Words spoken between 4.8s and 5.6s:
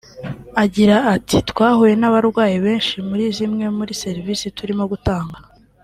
gutanga